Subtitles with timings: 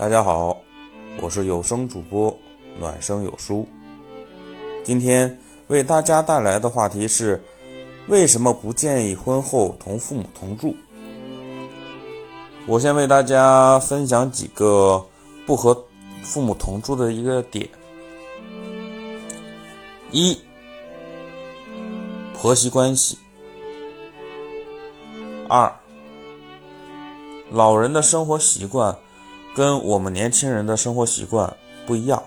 [0.00, 0.56] 大家好，
[1.20, 2.34] 我是有声主播
[2.78, 3.68] 暖声有书。
[4.82, 7.38] 今天为大家带来的话题是：
[8.08, 10.74] 为什么不建议婚后同父母同住？
[12.66, 15.06] 我先为大家分享几个
[15.44, 15.74] 不和
[16.22, 17.68] 父母同住的一个点：
[20.12, 20.34] 一、
[22.32, 23.18] 婆媳关系；
[25.46, 25.70] 二、
[27.50, 28.96] 老人的生活习惯
[29.54, 32.22] 跟我们年轻人的生活习惯不一样。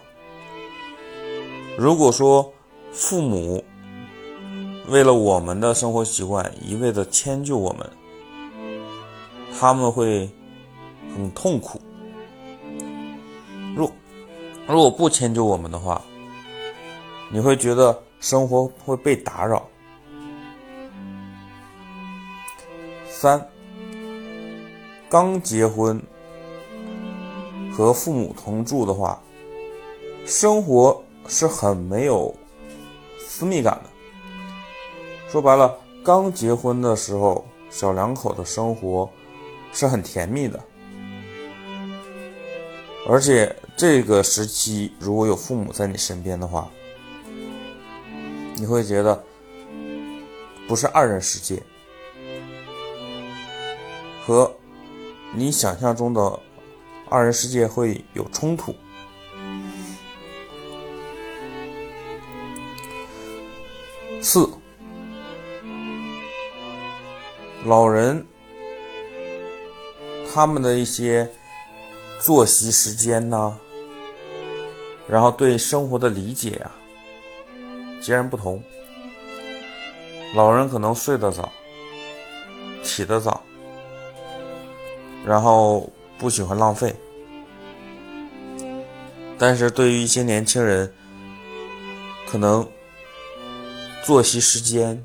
[1.77, 2.54] 如果说
[2.91, 3.63] 父母
[4.90, 7.90] 为了我们的生活习惯一味的迁就我们，
[9.59, 10.30] 他们会
[11.16, 11.82] 很痛苦。
[13.76, 13.90] 如
[14.68, 16.02] 如果不迁就我们的话，
[17.32, 19.68] 你会觉得生活会被打扰。
[23.10, 23.49] 三。
[25.10, 26.02] 刚结婚
[27.76, 29.20] 和父母同住的话，
[30.26, 32.34] 生活是很没有
[33.20, 33.90] 私密感的。
[35.27, 39.10] 说白了，刚结婚的时候，小两口的生活
[39.71, 40.60] 是很甜蜜的。
[43.10, 46.70] 而且这个时期如果有父母在你身边的话，
[48.55, 49.21] 你会觉得
[50.68, 51.62] 不是二人世界，
[54.26, 54.52] 和。
[55.35, 56.40] 你想象中的
[57.09, 58.76] 二人世界会有冲突。
[64.22, 64.50] 四，
[67.66, 68.25] 老人
[70.34, 71.29] 他们的一些
[72.19, 73.53] 作息时间呐，
[75.07, 76.72] 然后对生活的理解呀，
[78.01, 78.63] 截然不同。
[80.35, 81.51] 老人可能睡得早，
[82.81, 83.44] 起得早。
[85.25, 85.88] 然后
[86.24, 86.96] 不喜欢浪费，
[89.38, 90.90] 但是对于一些年轻人，
[92.25, 92.66] 可能
[94.06, 95.03] 作息时间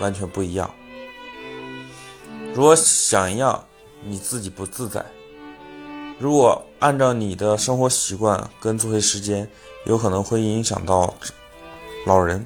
[0.00, 0.68] 完全不一样。
[2.52, 3.64] 如果想要，
[4.04, 5.00] 你自己不自在；
[6.18, 9.48] 如果按照你的生活习惯跟作息时间，
[9.86, 11.14] 有可能会影响到
[12.04, 12.44] 老人。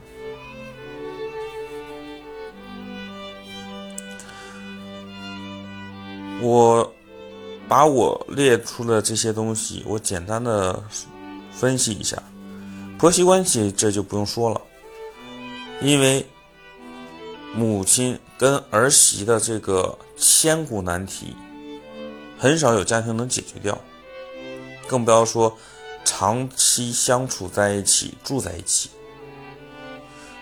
[6.42, 6.94] 我
[7.68, 10.82] 把我列出的这些东西，我简单的
[11.52, 12.20] 分析一下。
[12.98, 14.60] 婆媳关系这就不用说了，
[15.82, 16.26] 因为
[17.54, 21.36] 母亲跟儿媳的这个千古难题，
[22.38, 23.78] 很少有家庭能解决掉，
[24.86, 25.54] 更不要说
[26.04, 28.90] 长期相处在一起、住在一起。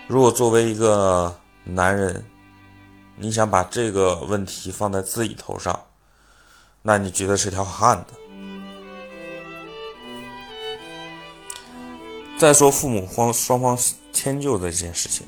[0.07, 2.25] 如果作为一个男人，
[3.17, 5.79] 你想把这个问题放在自己头上，
[6.81, 8.13] 那你觉得是条汉子。
[12.37, 13.77] 再说父母方双方
[14.13, 15.25] 迁就的这件事情，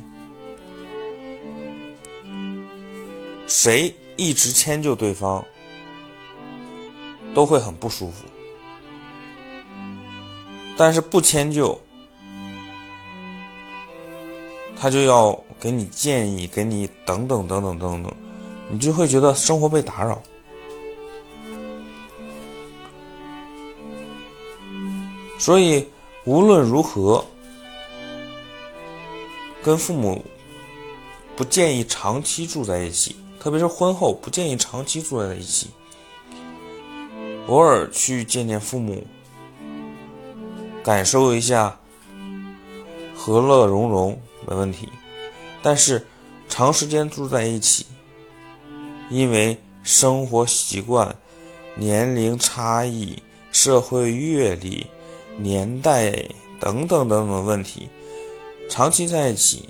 [3.48, 5.44] 谁一直迁就对方，
[7.34, 8.26] 都会很不舒服。
[10.78, 11.82] 但是不迁就，
[14.80, 18.14] 他就要给你建议，给你等等等等等等，
[18.70, 20.22] 你就会觉得生活被打扰。
[25.40, 25.88] 所以
[26.26, 27.26] 无论如何，
[29.64, 30.24] 跟父母
[31.36, 35.70] 不建议长期住在一起，特别是婚后不建议长期住在一起。
[37.48, 39.04] 偶尔去见见父母，
[40.84, 41.76] 感受一下。
[43.22, 44.88] 和乐融融没问题，
[45.62, 46.08] 但是
[46.48, 47.86] 长时间住在一起，
[49.10, 51.14] 因为生活习惯、
[51.76, 53.22] 年龄差异、
[53.52, 54.88] 社会阅历、
[55.42, 56.12] 年代
[56.60, 57.88] 等等等等问题，
[58.70, 59.70] 长期在一起，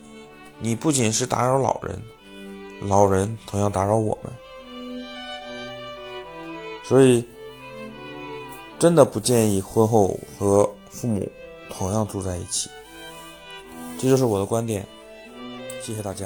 [0.59, 2.01] 你不仅是打扰老人，
[2.87, 4.33] 老人同样打扰我们，
[6.83, 7.23] 所以
[8.79, 11.31] 真的不建议婚后和父母
[11.69, 12.69] 同样住在一起。
[13.99, 14.85] 这就是我的观点，
[15.83, 16.25] 谢谢大家。